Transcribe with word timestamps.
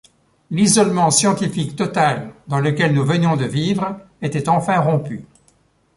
L'isolement 0.49 1.11
scientifique 1.11 1.75
total 1.75 2.33
dans 2.47 2.57
lequel 2.59 2.91
nous 2.95 3.05
venions 3.05 3.35
de 3.35 3.45
vivre 3.45 3.99
était 4.23 4.49
enfin 4.49 4.79
rompu. 4.79 5.23